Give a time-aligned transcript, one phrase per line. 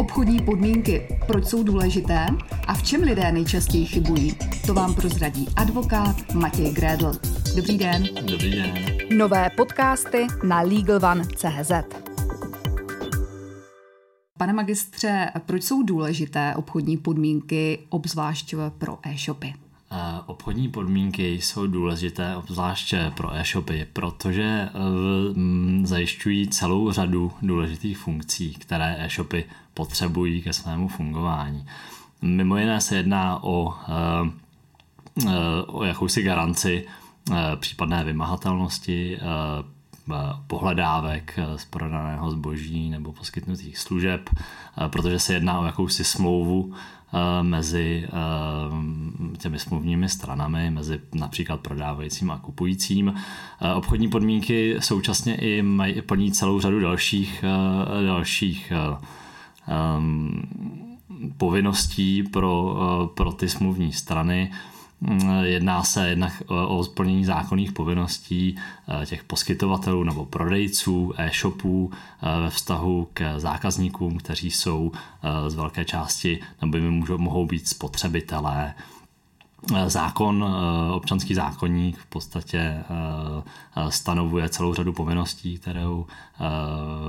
[0.00, 2.26] Obchodní podmínky, proč jsou důležité
[2.66, 4.34] a v čem lidé nejčastěji chybují,
[4.66, 7.12] to vám prozradí advokát Matěj Grédl.
[7.56, 8.08] Dobrý den.
[8.14, 8.74] Dobrý den.
[9.16, 11.72] Nové podcasty na LegalOne.cz
[14.38, 19.54] Pane magistře, proč jsou důležité obchodní podmínky, obzvlášť pro e-shopy?
[20.26, 24.70] Obchodní podmínky jsou důležité obzvlášť pro e-shopy, protože e,
[25.82, 29.44] zajišťují celou řadu důležitých funkcí, které e-shopy
[29.74, 31.66] potřebují ke svému fungování.
[32.22, 34.30] Mimo jiné se jedná o, e,
[35.28, 36.86] e, o jakousi garanci
[37.56, 39.18] případné vymahatelnosti
[40.46, 44.30] pohledávek z prodaného zboží nebo poskytnutých služeb,
[44.88, 46.74] protože se jedná o jakousi smlouvu
[47.42, 53.14] mezi eh, těmi smluvními stranami, mezi například prodávajícím a kupujícím.
[53.60, 57.44] Eh, obchodní podmínky současně i mají, plní celou řadu dalších,
[58.06, 58.72] dalších
[61.36, 62.76] povinností pro,
[63.14, 64.50] pro ty smluvní strany.
[65.42, 68.56] Jedná se jednak o splnění zákonných povinností
[69.02, 75.54] eh, těch poskytovatelů nebo prodejců e-shopů eh, ve vztahu k zákazníkům, kteří jsou eh, z
[75.54, 78.74] velké části nebo jim mohou být spotřebitelé.
[79.86, 80.56] Zákon,
[80.92, 82.84] občanský zákonník v podstatě
[83.88, 86.06] stanovuje celou řadu povinností, kterou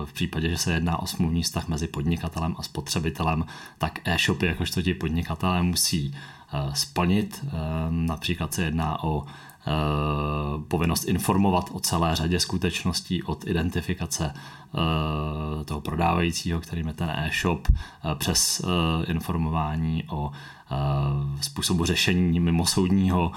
[0.05, 3.45] v případě, že se jedná o smluvní vztah mezi podnikatelem a spotřebitelem,
[3.77, 6.15] tak e-shopy jakožto ti podnikatelé musí
[6.73, 7.45] splnit.
[7.89, 9.25] Například se jedná o
[10.67, 14.33] povinnost informovat o celé řadě skutečností od identifikace
[15.65, 17.67] toho prodávajícího, kterým je ten e-shop,
[18.17, 18.65] přes
[19.07, 20.31] informování o
[21.41, 23.31] způsobu řešení mimosoudního,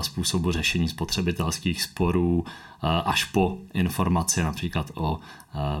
[0.00, 2.44] způsobu řešení spotřebitelských sporů,
[3.04, 5.20] až po informaci například o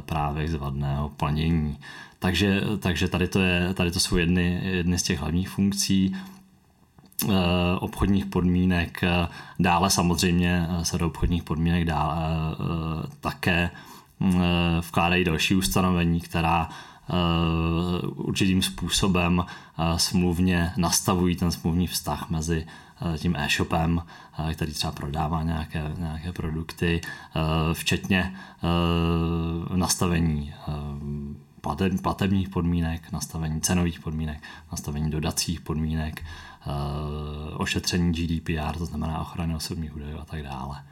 [0.00, 1.78] právech zvadného plnění.
[2.18, 6.16] Takže, takže tady, to je, tady to jsou jedny, jedny z těch hlavních funkcí.
[7.24, 9.00] Eh, obchodních podmínek.
[9.58, 13.70] Dále samozřejmě se do obchodních podmínek dále eh, také
[14.20, 16.68] mm, eh, vkládají další ustanovení, která
[18.14, 19.44] určitým způsobem
[19.96, 22.66] smluvně nastavují ten smluvní vztah mezi
[23.18, 24.02] tím e-shopem,
[24.52, 27.00] který třeba prodává nějaké, nějaké produkty,
[27.72, 28.34] včetně
[29.74, 30.54] nastavení
[32.02, 34.42] platebních podmínek, nastavení cenových podmínek,
[34.72, 36.47] nastavení dodacích podmínek, eh,
[37.56, 40.82] ošetření GDPR, to znamená ochrany osobních údajů a tak dále.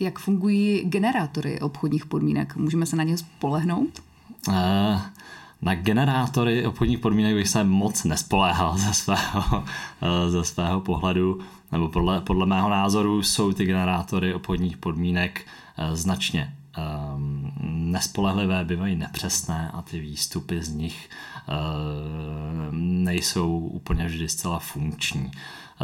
[0.00, 2.56] Jak fungují generátory obchodních podmínek?
[2.56, 4.02] Můžeme se na ně spolehnout?
[4.48, 5.00] Eh,
[5.62, 9.64] na generátory obchodních podmínek bych se moc nespoléhal ze svého,
[10.02, 11.40] eh, ze svého pohledu,
[11.72, 15.46] nebo podle, podle mého názoru jsou ty generátory obchodních podmínek
[15.92, 16.54] značně
[17.62, 21.10] nespolehlivé, bývají nepřesné a ty výstupy z nich
[21.48, 25.30] um, nejsou úplně vždy zcela funkční.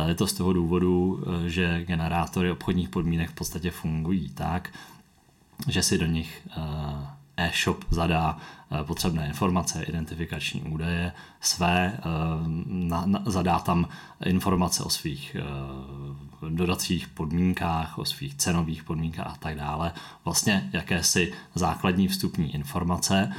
[0.07, 4.73] Je to z toho důvodu, že generátory obchodních podmínek v podstatě fungují tak,
[5.69, 6.63] že si do nich uh,
[7.37, 8.39] e-shop zadá
[8.71, 12.03] eh, potřebné informace, identifikační údaje své, eh,
[12.67, 13.89] na, na, zadá tam
[14.25, 15.45] informace o svých eh,
[16.49, 19.93] dodacích podmínkách, o svých cenových podmínkách a tak dále.
[20.25, 23.33] Vlastně jakési základní vstupní informace,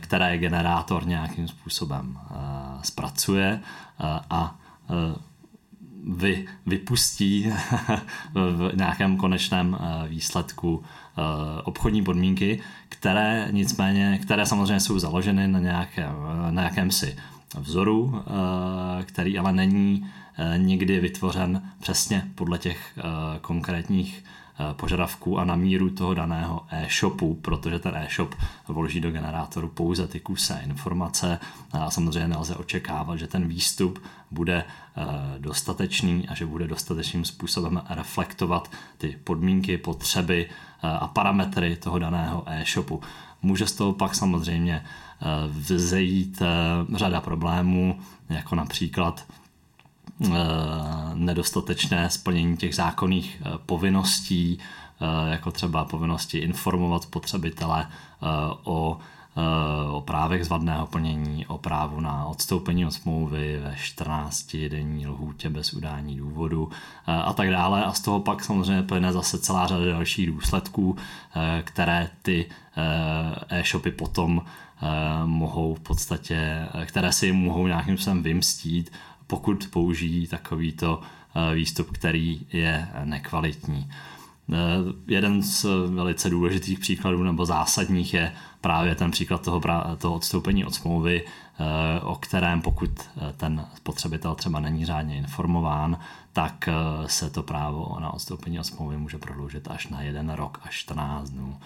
[0.00, 2.18] které generátor nějakým způsobem
[2.82, 3.60] zpracuje
[4.30, 4.58] a
[6.06, 7.52] vy, vypustí
[8.34, 9.78] v nějakém konečném
[10.08, 10.84] výsledku
[11.20, 16.14] Eh, obchodní podmínky, které nicméně, které samozřejmě jsou založeny na, nějakém,
[16.50, 17.16] na jakémsi
[17.58, 20.06] vzoru, eh, který ale není
[20.38, 22.98] eh, nikdy vytvořen přesně podle těch
[23.40, 24.24] konkrétních
[24.72, 28.34] požadavků a na míru toho daného e-shopu, protože ten e-shop
[28.68, 31.38] vloží do generátoru pouze ty kusé informace
[31.72, 34.64] a samozřejmě nelze očekávat, že ten výstup bude
[35.38, 40.48] dostatečný a že bude dostatečným způsobem reflektovat ty podmínky, potřeby
[40.82, 43.00] a parametry toho daného e-shopu.
[43.42, 49.49] Může z toho pak samozřejmě eh, vzejít eh, řada problémů, jako například eh,
[51.14, 54.58] nedostatečné splnění těch zákonných povinností,
[55.30, 57.86] jako třeba povinnosti informovat spotřebitele
[58.64, 58.98] o
[59.90, 65.72] o právech zvadného plnění, o právu na odstoupení od smlouvy ve 14 denní lhůtě bez
[65.72, 66.70] udání důvodu
[67.06, 67.84] a tak dále.
[67.84, 70.96] A z toho pak samozřejmě plyne zase celá řada dalších důsledků,
[71.62, 72.46] které ty
[73.48, 74.42] e-shopy potom
[75.24, 78.92] mohou v podstatě, které si mohou nějakým způsobem vymstít,
[79.30, 81.00] pokud použijí takovýto
[81.54, 83.90] výstup, který je nekvalitní.
[84.52, 84.56] Eh,
[85.06, 89.60] jeden z velice důležitých příkladů nebo zásadních je právě ten příklad toho,
[89.98, 91.24] toho odstoupení od smlouvy,
[92.02, 92.90] o kterém pokud
[93.36, 95.98] ten spotřebitel třeba není řádně informován,
[96.32, 96.68] tak
[97.06, 101.30] se to právo na odstoupení od smlouvy může prodloužit až na jeden rok, až 14
[101.30, 101.56] dnů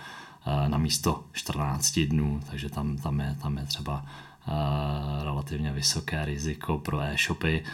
[0.68, 4.06] na místo 14 dnů, takže tam, tam, je, tam je třeba
[5.22, 7.64] relativně vysoké riziko pro e-shopy.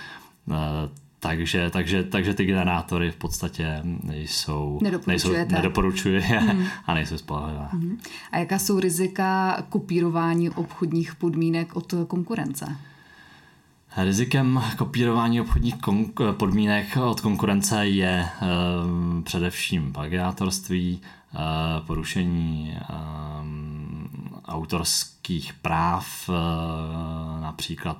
[1.21, 6.67] Takže, takže, takže ty generátory v podstatě nejsou, nejsou nedoporučuje mm.
[6.87, 7.69] a nejsou spolehlivé.
[7.73, 7.99] Mm.
[8.33, 12.77] A jaká jsou rizika kopírování obchodních podmínek od konkurence?
[13.97, 15.75] Rizikem kopírování obchodních
[16.33, 18.29] podmínek od konkurence je e,
[19.23, 21.37] především plagiátorství, e,
[21.81, 22.85] porušení e,
[24.45, 26.31] autorských práv,
[27.41, 27.99] například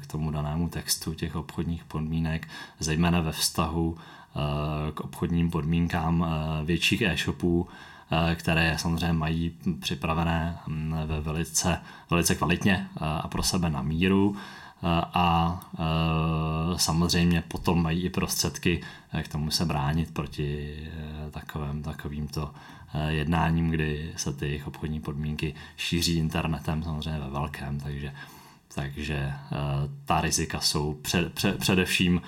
[0.00, 2.48] k tomu danému textu těch obchodních podmínek,
[2.78, 3.96] zejména ve vztahu
[4.94, 6.26] k obchodním podmínkám
[6.64, 7.68] větších e-shopů,
[8.34, 10.58] které samozřejmě mají připravené
[11.06, 14.36] ve velice, velice kvalitně a pro sebe na míru
[14.82, 15.60] a
[16.76, 18.80] samozřejmě potom mají i prostředky
[19.22, 20.76] k tomu se bránit proti
[21.30, 22.54] takovým, takovýmto
[23.08, 28.12] jednáním, kdy se ty jejich obchodní podmínky šíří internetem samozřejmě ve velkém, takže
[28.74, 29.32] takže
[30.04, 32.22] ta rizika jsou před, před, především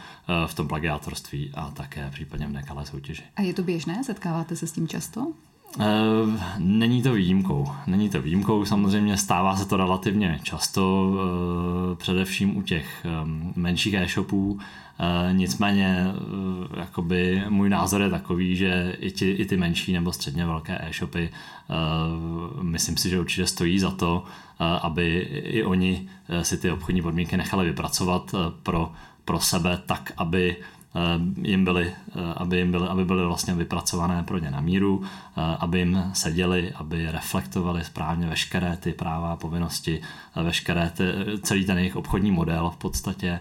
[0.47, 3.23] v tom plagiátorství a také případně v nekalé soutěži.
[3.37, 4.05] A je to běžné?
[4.05, 5.33] Setkáváte se s tím často?
[5.81, 5.85] Eh,
[6.59, 7.69] není to výjimkou.
[7.87, 11.15] Není to výjimkou, samozřejmě stává se to relativně často,
[11.93, 13.09] eh, především u těch eh,
[13.57, 14.61] menších e-shopů.
[15.33, 16.07] Nicméně
[16.77, 21.31] jakoby můj názor je takový, že i, ti, i ty menší nebo středně velké e-shopy
[22.63, 24.25] myslím si, že určitě stojí za to,
[24.83, 26.09] aby i oni
[26.43, 28.93] si ty obchodní podmínky nechali vypracovat pro,
[29.25, 30.82] pro sebe tak, aby Eh,
[31.43, 35.41] jim byly, eh, aby, jim byly, aby byly vlastně vypracované pro ně na míru, eh,
[35.59, 40.01] aby jim seděli, aby reflektovali správně veškeré ty práva a povinnosti,
[40.43, 41.05] veškeré ty,
[41.43, 43.41] celý ten jejich obchodní model v podstatě,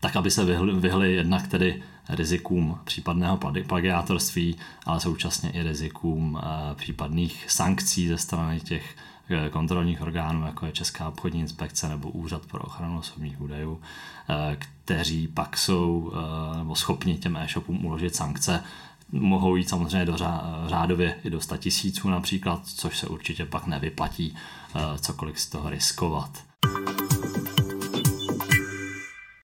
[0.00, 4.56] tak aby se vyhli, vyhli jednak tedy rizikům případného plagiátorství,
[4.86, 6.40] ale současně i rizikům
[6.74, 8.96] případných sankcí ze strany těch
[9.50, 13.80] kontrolních orgánů, jako je Česká obchodní inspekce nebo Úřad pro ochranu osobních údajů,
[14.28, 18.64] eh, kteří pak jsou eh, nebo schopni těm e-shopům uložit sankce.
[19.12, 20.16] Mohou jít samozřejmě do
[20.66, 24.34] řádově i do 100 tisíců například, což se určitě pak nevyplatí
[24.74, 26.51] eh, cokoliv z toho riskovat.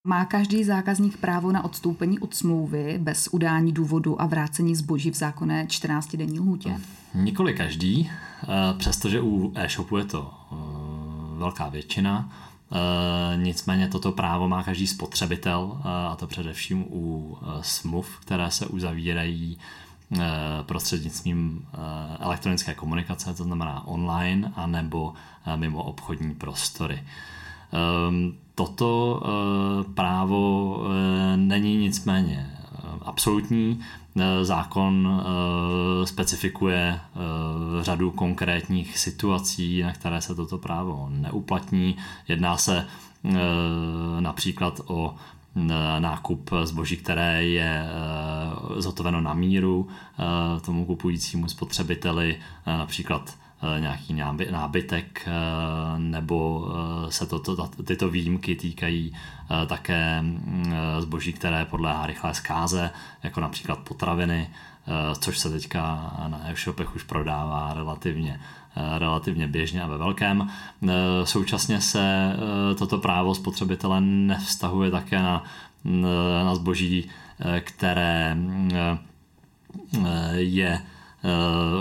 [0.08, 5.14] Má každý zákazník právo na odstoupení od smlouvy bez udání důvodu a vrácení zboží v
[5.14, 6.80] zákonné 14-denní lhůtě?
[7.14, 8.10] Nikoli každý,
[8.42, 8.46] eh,
[8.78, 10.56] přestože u e-shopu je to eh,
[11.38, 12.30] velká většina.
[12.72, 19.58] Eh, nicméně toto právo má každý spotřebitel, a to především u smluv, které se uzavírají
[20.66, 21.66] prostřednictvím
[22.20, 25.14] elektronické komunikace, to znamená online, anebo
[25.56, 27.04] mimo obchodní prostory.
[28.58, 29.22] Toto
[29.94, 30.76] právo
[31.36, 32.58] není nicméně
[33.02, 33.80] absolutní.
[34.20, 37.18] Eh, zákon eh, specifikuje eh,
[37.84, 41.96] řadu konkrétních situací, na které se toto právo neuplatní.
[42.28, 42.86] Jedná se
[44.20, 45.14] například o
[45.98, 47.86] nákup zboží, které je
[48.76, 49.88] zhotoveno na míru
[50.64, 53.47] tomu kupujícímu spotřebiteli, například Eh,
[53.78, 54.14] nějaký
[54.50, 56.68] nábytek, eh, nebo
[57.08, 59.12] eh, se to, to, tyto výjimky týkají
[59.66, 62.90] také mm, zboží, které podléhá rychlé zkáze,
[63.22, 64.50] jako například potraviny,
[65.18, 68.40] což se teďka na e-shopech už prodává relativně
[68.98, 70.50] relativně běžně a ve velkém.
[71.24, 72.36] Současně se
[72.78, 75.44] toto právo spotřebitele nevztahuje také na,
[76.44, 77.10] na zboží,
[77.64, 78.70] které mm,
[80.34, 80.97] je Eh,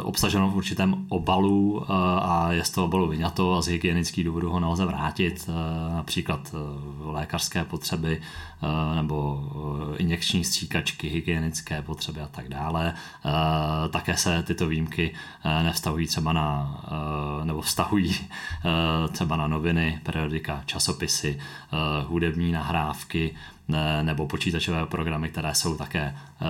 [0.03, 4.49] obsaženo v určitém obalu eh, a je z toho obalu vyňato a z hygienických důvodů
[4.49, 6.55] ho nelze vrátit, eh, například
[6.99, 8.21] lékařské potřeby
[8.95, 9.43] nebo
[9.97, 12.93] injekční stříkačky, hygienické potřeby a tak dále.
[13.89, 15.13] Také se tyto výjimky
[15.63, 16.81] nevztahují třeba na,
[17.43, 18.15] nebo vztahují
[19.11, 21.39] třeba na noviny, periodika, časopisy,
[22.07, 23.35] hudební nahrávky,
[24.01, 26.45] nebo počítačové programy, které jsou také eh,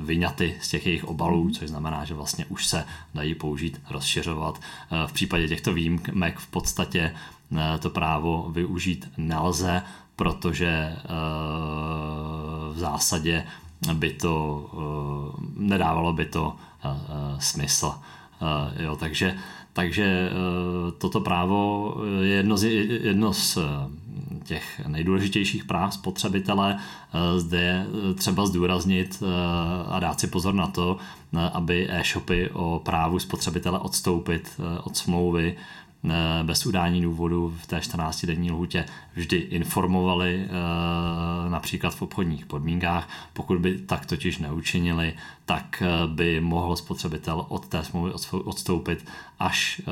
[0.00, 1.52] vyňaty z těch jejich obalů, mhm.
[1.52, 4.60] což znamená, že vlastně už se dají použít, rozšiřovat.
[4.60, 7.14] Eh, v případě těchto výjimek v podstatě
[7.56, 9.82] eh, to právo využít nelze,
[10.16, 10.96] protože
[12.72, 13.46] v zásadě
[13.94, 14.70] by to
[15.56, 16.56] nedávalo by to
[17.38, 17.94] smysl.
[18.78, 19.38] Jo, takže,
[19.76, 20.30] takže
[20.98, 22.64] toto právo je jedno z,
[23.02, 23.58] jedno z
[24.44, 26.76] těch nejdůležitějších práv spotřebitele.
[27.36, 29.22] Zde je třeba zdůraznit
[29.88, 30.96] a dát si pozor na to,
[31.52, 35.56] aby e-shopy o právu spotřebitele odstoupit od smlouvy
[36.42, 38.84] bez udání důvodu v té 14-denní lhutě
[39.14, 40.48] vždy informovali
[41.48, 43.08] například v obchodních podmínkách.
[43.32, 49.06] Pokud by tak totiž neučinili, tak by mohl spotřebitel od té smlouvy odstoupit
[49.38, 49.82] až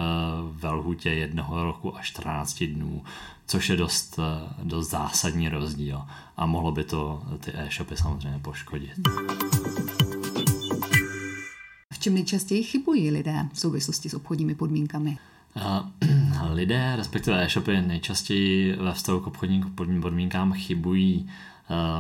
[0.53, 3.03] ve lhutě jednoho roku a 14 dnů,
[3.47, 4.19] což je dost,
[4.63, 6.03] dost zásadní rozdíl
[6.37, 8.91] a mohlo by to ty e-shopy samozřejmě poškodit.
[11.93, 15.19] V čem nejčastěji chybují lidé v souvislosti s obchodními podmínkami?
[16.53, 21.31] lidé, respektive e-shopy, nejčastěji ve vztahu k obchodním podmínkám chybují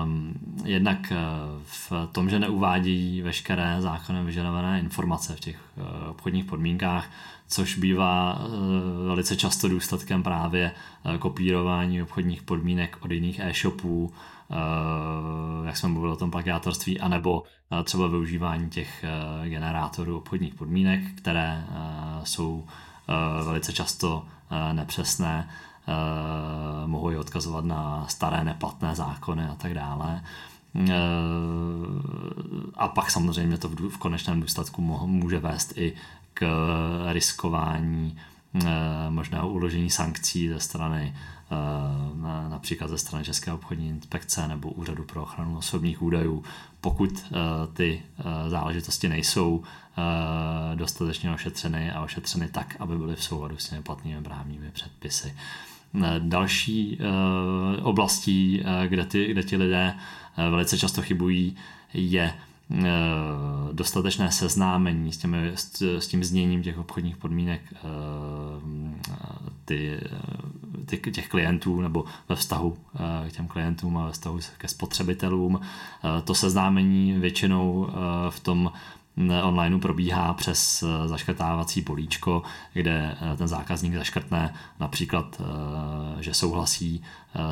[0.05, 0.35] um,
[0.65, 1.17] jednak eh,
[1.65, 7.11] v tom, že neuvádí veškeré zákonem vyžadované informace v těch uh, obchodních podmínkách,
[7.49, 10.73] což bývá uh, velice často důsledkem právě
[11.05, 14.13] uh, kopírování obchodních podmínek od jiných e-shopů,
[15.67, 17.43] jak jsme mluvili o tom plagiátorství, anebo
[17.85, 19.05] třeba využívání těch
[19.45, 21.65] generátorů obchodních podmínek, které
[22.25, 22.67] jsou
[23.45, 25.49] velice často uh, nepřesné
[25.89, 30.23] Eh, mohou ji odkazovat na staré neplatné zákony a tak dále.
[30.91, 30.93] Eh,
[32.75, 35.95] a pak samozřejmě to v konečném důsledku může vést i
[36.35, 36.47] k
[37.13, 38.17] riskování
[38.55, 38.71] eh,
[39.09, 41.15] možného uložení sankcí ze strany
[42.49, 46.45] například ze strany České obchodní inspekce nebo Úřadu pro ochranu osobních údajů,
[46.81, 47.25] pokud
[47.73, 48.03] ty
[48.49, 49.63] záležitosti nejsou
[50.75, 55.35] dostatečně ošetřeny a ošetřeny tak, aby byly v souladu s těmi platnými právními předpisy.
[56.03, 59.95] Eh, další eh, oblastí, eh, kde, ty, kde ti lidé
[60.51, 61.57] velice často chybují,
[61.95, 62.35] je
[63.73, 67.61] dostatečné seznámení s, těmi, s tím zněním těch obchodních podmínek
[69.65, 70.01] ty,
[70.87, 72.77] ty, těch klientů nebo ve vztahu
[73.29, 75.61] k těm klientům a ve vztahu ke spotřebitelům.
[76.25, 77.89] To seznámení většinou
[78.31, 78.73] v tom
[79.43, 82.43] online probíhá přes eh, zaškrtávací políčko,
[82.73, 87.03] kde eh, ten zákazník zaškrtne například, eh, že souhlasí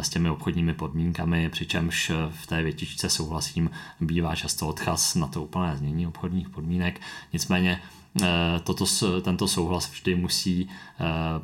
[0.00, 5.76] s těmi obchodními podmínkami, přičemž v té větičce souhlasím bývá často odchaz na to úplné
[5.76, 7.00] znění obchodních podmínek.
[7.33, 7.81] Nicméně
[8.64, 8.85] toto,
[9.23, 10.69] tento souhlas vždy musí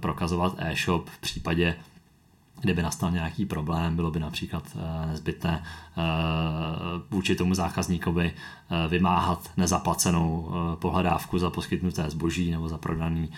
[0.00, 1.76] prokazovat e-shop v případě
[2.60, 6.02] kdyby nastal nějaký problém, bylo by například eh, nezbytné eh,
[7.10, 13.30] vůči tomu zákazníkovi eh, vymáhat nezaplacenou pohledávku za poskytnuté zboží nebo za, prodaný,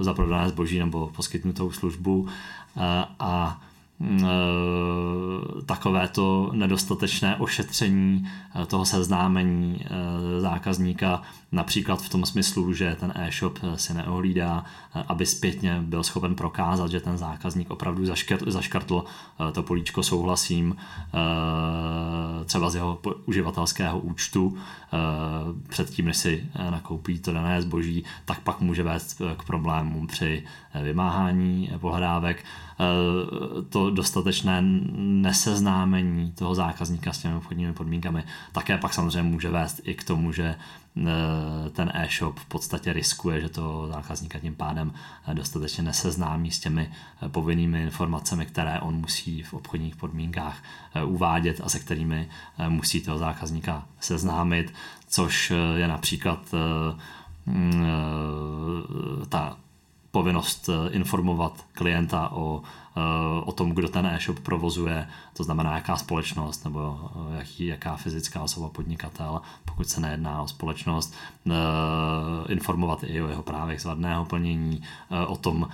[0.00, 2.28] za prodané zboží nebo poskytnutou službu.
[3.18, 3.60] A
[5.66, 13.58] takovéto nedostatečné ošetření eh, toho seznámení eh, zákazníka, například v tom smyslu, že ten e-shop
[13.74, 14.64] si neohlídá,
[15.08, 18.04] aby zpětně byl schopen prokázat, že ten zákazník opravdu
[18.46, 19.04] zaškrtl
[19.52, 20.76] to políčko souhlasím
[22.44, 24.56] třeba z jeho uživatelského účtu
[25.68, 30.44] předtím, než si nakoupí to dané zboží, tak pak může vést k problémům při
[30.82, 32.44] vymáhání pohledávek.
[33.68, 34.62] To dostatečné
[34.96, 40.32] neseznámení toho zákazníka s těmi obchodními podmínkami také pak samozřejmě může vést i k tomu,
[40.32, 40.54] že
[40.96, 44.92] eh, ten e-shop v podstatě riskuje, že to zákazníka tím pádem
[45.26, 46.90] eh, dostatečně neseznámí s těmi
[47.22, 50.62] eh, povinnými informacemi, které on musí v obchodních podmínkách
[51.04, 52.28] uvádět a se kterými
[52.68, 54.74] musí toho zákazníka seznámit,
[55.08, 56.54] což je například
[57.46, 57.86] mm,
[59.28, 59.56] ta
[60.10, 62.62] povinnost informovat klienta o
[62.96, 67.96] Eh, o tom, kdo ten e-shop provozuje, to znamená jaká společnost nebo eh, jaký, jaká
[67.96, 71.14] fyzická osoba podnikatel, pokud se nejedná o společnost,
[71.50, 71.52] eh,
[72.48, 74.82] informovat i o jeho právech zvadného plnění,
[75.26, 75.68] o tom,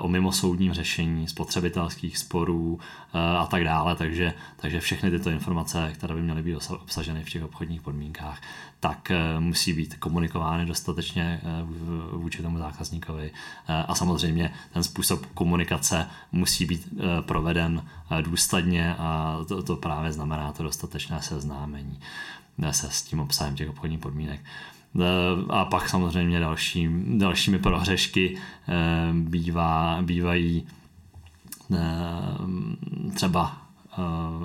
[0.00, 2.78] o mimosoudním řešení spotřebitelských sporů
[3.38, 7.44] a tak dále, takže, takže všechny tyto informace, které by měly být obsaženy v těch
[7.44, 8.40] obchodních podmínkách,
[8.80, 11.40] tak musí být komunikovány dostatečně
[12.12, 13.30] vůči tomu zákazníkovi.
[13.68, 20.12] A samozřejmě ten způsob komunikace musí být eh, proveden eh, důsledně a to, to právě
[20.12, 22.00] znamená to dostatečné seznámení
[22.62, 24.40] eh, se s tím obsahem těch obchodních podmínek.
[25.48, 26.88] A pak samozřejmě další,
[27.18, 28.38] dalšími prohřešky
[29.12, 30.66] bývá, bývají
[33.14, 33.63] třeba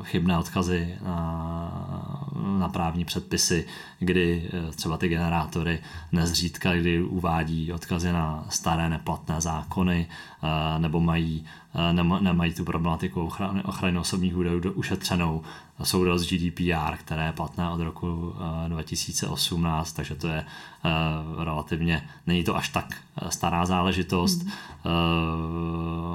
[0.04, 2.30] chybné odkazy na,
[2.60, 3.66] na právní předpisy,
[4.00, 5.80] kdy třeba ty generátory
[6.12, 10.08] nezřídka, kdy uvádí odkazy na staré neplatné zákony
[10.78, 11.46] nebo mají
[12.20, 15.42] nemají tu problematiku ochrany, ochrany osobních údajů ušetřenou
[15.84, 18.34] soudel z GDPR, které je platné od roku
[18.68, 20.46] 2018, takže to je
[21.38, 22.96] relativně, není to až tak
[23.30, 24.44] stará záležitost.
[24.44, 24.52] Mm.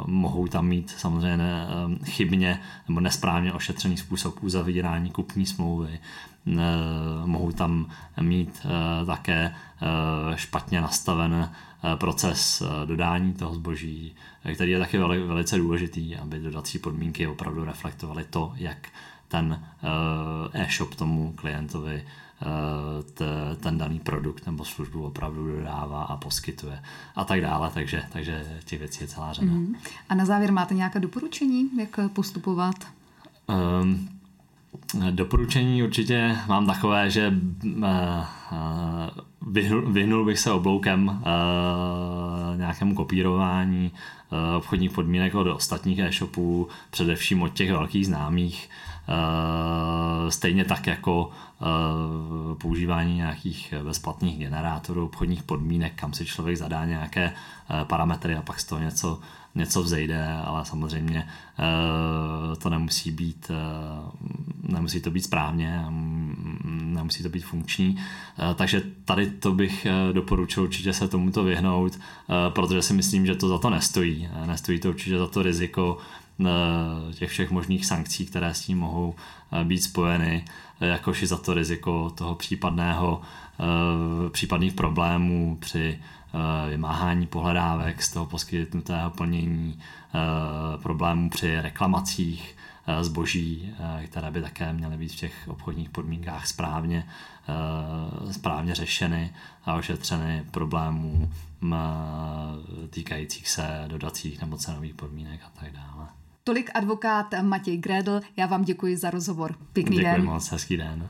[0.07, 1.67] Mohou tam mít samozřejmě
[2.05, 5.99] chybně nebo nesprávně ošetřený způsob uzavírání kupní smlouvy,
[7.25, 8.67] mohou tam mít
[9.07, 9.55] také
[10.35, 11.51] špatně nastaven
[11.99, 14.15] proces dodání toho zboží,
[14.55, 18.89] který je taky velice důležitý, aby dodací podmínky opravdu reflektovaly to, jak
[19.29, 19.65] ten
[20.53, 22.05] e-shop tomu klientovi
[22.43, 26.83] Eh, ten daný produkt nebo službu opravdu dodává a poskytuje
[27.17, 29.53] a tak dále, takže, takže těch věcí je celá řada.
[29.53, 29.75] Mm.
[30.09, 32.75] A na závěr máte nějaké doporučení, jak postupovat?
[33.83, 34.09] Um,
[35.11, 37.33] Doporučení určitě mám takové, že
[37.77, 37.83] uh,
[39.47, 43.93] vyhnul, vyhnul bych se obloukem uh, nějakému kopírování
[44.57, 48.71] obchodních podmínek od ostatních e-shopů, především od těch velkých známých.
[50.35, 57.31] Stejně tak jako uh, používání nějakých bezplatných generátorů, obchodních podmínek, kam si člověk zadá nějaké
[57.31, 59.21] uh, parametry a pak z toho něco,
[59.55, 61.29] něco vzejde, ale samozřejmě
[62.59, 63.51] to nemusí být,
[64.63, 65.85] nemusí to být správně,
[66.65, 67.97] nemusí to být funkční.
[68.55, 71.99] Takže tady to bych doporučil určitě se tomuto vyhnout,
[72.49, 74.29] protože si myslím, že to za to nestojí.
[74.47, 76.24] Nestojí to určitě za to riziko Eh,
[77.15, 79.15] těch všech možných sankcí, které s tím mohou
[79.53, 80.45] eh, být spojeny,
[80.81, 83.23] eh, jakož i za to riziko toho případného
[84.31, 85.99] případných problémů při
[86.69, 89.79] vymáhání pohledávek z toho poskytnutého plnění,
[90.83, 92.57] problémů při reklamacích
[93.01, 93.75] zboží,
[94.05, 97.07] které by také měly být v těch obchodních podmínkách správně,
[98.31, 101.31] správně řešeny a ošetřeny problémů
[102.91, 106.24] týkajících se dodacích nebo cenových podmínek a tak dále.
[106.47, 109.55] Tolik advokát Matěj Grédl, já vám děkuji za rozhovor.
[109.73, 110.25] Pěkný děkuji den.
[110.25, 111.09] moc, hezký den.